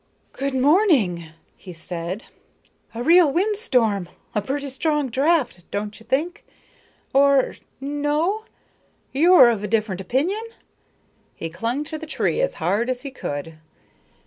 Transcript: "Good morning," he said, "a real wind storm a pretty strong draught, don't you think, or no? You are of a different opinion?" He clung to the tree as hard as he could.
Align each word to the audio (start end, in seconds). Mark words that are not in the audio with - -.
"Good 0.33 0.55
morning," 0.55 1.25
he 1.55 1.73
said, 1.73 2.23
"a 2.95 3.03
real 3.03 3.31
wind 3.31 3.55
storm 3.55 4.09
a 4.33 4.41
pretty 4.41 4.71
strong 4.71 5.09
draught, 5.11 5.63
don't 5.69 5.99
you 5.99 6.03
think, 6.07 6.43
or 7.13 7.55
no? 7.79 8.45
You 9.11 9.35
are 9.35 9.51
of 9.51 9.63
a 9.63 9.67
different 9.67 10.01
opinion?" 10.01 10.41
He 11.35 11.51
clung 11.51 11.83
to 11.83 11.99
the 11.99 12.07
tree 12.07 12.41
as 12.41 12.55
hard 12.55 12.89
as 12.89 13.03
he 13.03 13.11
could. 13.11 13.59